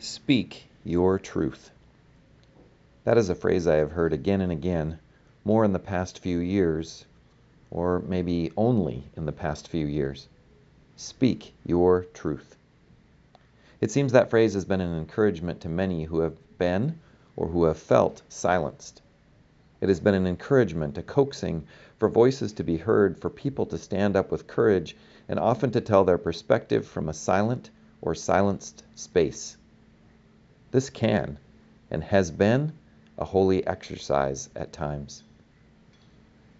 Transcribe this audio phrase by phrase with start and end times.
[0.00, 1.72] Speak your truth.
[3.02, 5.00] That is a phrase I have heard again and again,
[5.44, 7.04] more in the past few years,
[7.68, 10.28] or maybe only in the past few years.
[10.94, 12.56] Speak your truth.
[13.80, 17.00] It seems that phrase has been an encouragement to many who have been
[17.34, 19.02] or who have felt silenced.
[19.80, 21.66] It has been an encouragement, a coaxing
[21.98, 24.96] for voices to be heard, for people to stand up with courage,
[25.28, 27.70] and often to tell their perspective from a silent
[28.00, 29.56] or silenced space.
[30.70, 31.38] This can
[31.90, 32.72] and has been
[33.16, 35.22] a holy exercise at times.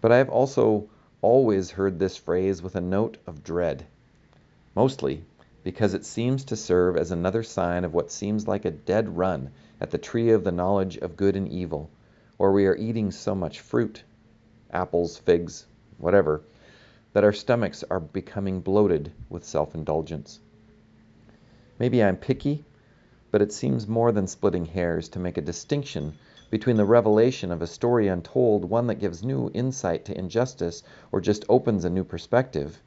[0.00, 0.88] But I have also
[1.20, 3.86] always heard this phrase with a note of dread,
[4.74, 5.24] mostly
[5.62, 9.52] because it seems to serve as another sign of what seems like a dead run
[9.80, 11.88] at the tree of the knowledge of good and evil,
[12.38, 14.02] or we are eating so much fruit,
[14.72, 15.64] apples, figs,
[15.98, 16.42] whatever,
[17.12, 20.40] that our stomachs are becoming bloated with self indulgence.
[21.78, 22.64] Maybe I'm picky
[23.32, 26.14] but it seems more than splitting hairs to make a distinction
[26.50, 31.18] between the revelation of a story untold, one that gives new insight to injustice or
[31.18, 32.82] just opens a new perspective,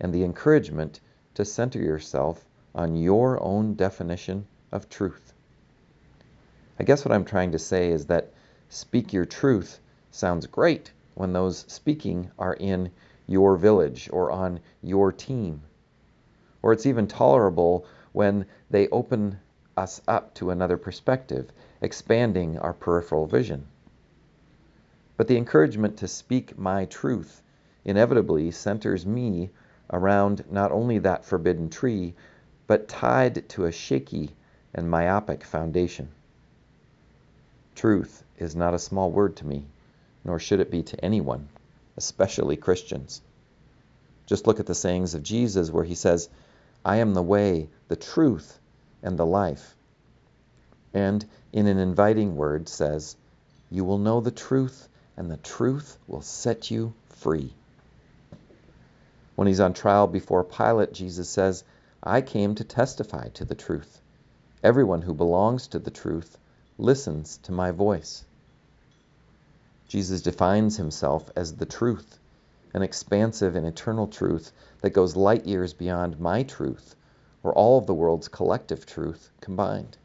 [0.00, 0.98] and the encouragement
[1.32, 5.32] to center yourself on your own definition of truth.
[6.80, 8.32] I guess what I'm trying to say is that
[8.68, 9.78] speak your truth
[10.10, 12.90] sounds great when those speaking are in
[13.28, 15.62] your village or on your team.
[16.62, 19.38] Or it's even tolerable when they open
[19.76, 23.66] us up to another perspective, expanding our peripheral vision.
[25.16, 27.42] But the encouragement to speak my truth
[27.84, 29.50] inevitably centers me
[29.90, 32.14] around not only that forbidden tree,
[32.66, 34.30] but tied to a shaky
[34.74, 36.08] and myopic foundation.
[37.74, 39.66] Truth is not a small word to me,
[40.24, 41.48] nor should it be to anyone,
[41.96, 43.20] especially Christians.
[44.26, 46.28] Just look at the sayings of Jesus where he says,
[46.84, 48.58] I am the way, the truth,
[49.02, 49.74] and the life.
[50.94, 53.16] And in an inviting word says,
[53.70, 57.52] You will know the truth, and the truth will set you free.
[59.34, 61.64] When he's on trial before Pilate, Jesus says,
[62.02, 64.00] I came to testify to the truth.
[64.62, 66.38] Everyone who belongs to the truth
[66.78, 68.24] listens to my voice.
[69.88, 72.18] Jesus defines himself as the truth,
[72.74, 76.94] an expansive and eternal truth that goes light years beyond my truth
[77.42, 79.96] or all of the world's collective truth combined.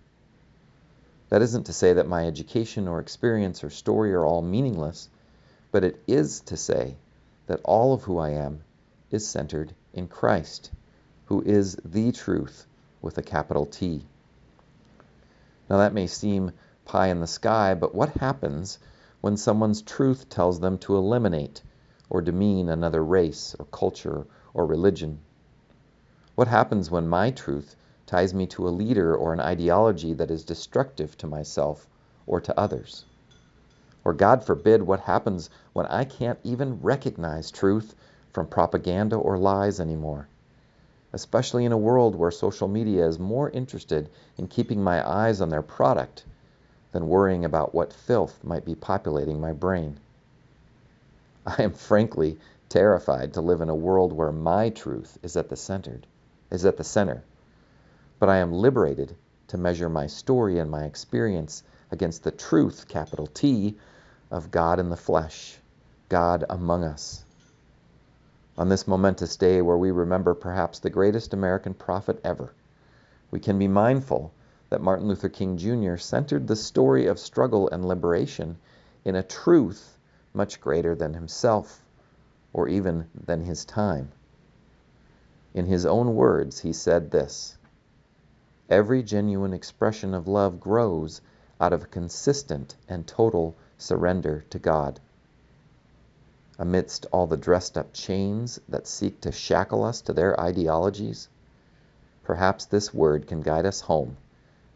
[1.29, 5.09] That isn't to say that my education or experience or story are all meaningless,
[5.71, 6.95] but it is to say
[7.47, 8.61] that all of who I am
[9.11, 10.71] is centered in Christ,
[11.25, 12.65] who is the truth
[13.01, 14.05] with a capital T.
[15.69, 16.53] Now, that may seem
[16.85, 18.79] pie in the sky, but what happens
[19.19, 21.61] when someone's truth tells them to eliminate
[22.09, 25.19] or demean another race or culture or religion?
[26.37, 27.75] What happens when my truth
[28.05, 31.87] ties me to a leader or an ideology that is destructive to myself
[32.27, 33.05] or to others?
[34.05, 37.95] Or, God forbid, what happens when I can't even recognize truth
[38.33, 40.27] from propaganda or lies anymore?
[41.11, 45.49] Especially in a world where social media is more interested in keeping my eyes on
[45.49, 46.23] their product
[46.91, 49.99] than worrying about what filth might be populating my brain.
[51.47, 52.37] I am frankly
[52.69, 56.01] terrified to live in a world where my truth is at the center
[56.51, 57.23] is at the center.
[58.19, 59.15] But I am liberated
[59.47, 63.77] to measure my story and my experience against the truth, capital T,
[64.29, 65.57] of God in the flesh,
[66.09, 67.23] God among us.
[68.57, 72.53] On this momentous day where we remember perhaps the greatest American prophet ever,
[73.29, 74.31] we can be mindful
[74.69, 75.95] that Martin Luther King Jr.
[75.97, 78.57] centered the story of struggle and liberation
[79.05, 79.97] in a truth
[80.33, 81.83] much greater than himself
[82.51, 84.11] or even than his time.
[85.57, 87.57] In his own words, he said this
[88.69, 91.19] Every genuine expression of love grows
[91.59, 94.99] out of a consistent and total surrender to God.
[96.59, 101.27] Amidst all the dressed up chains that seek to shackle us to their ideologies,
[102.23, 104.17] perhaps this word can guide us home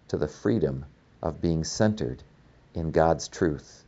[0.08, 0.86] to the freedom
[1.22, 2.24] of being centered
[2.74, 3.84] in God's truth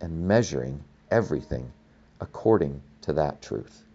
[0.00, 1.74] and measuring everything
[2.22, 3.85] according to that truth.